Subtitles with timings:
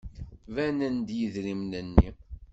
[0.53, 2.09] Banen-d yidrimen-nni.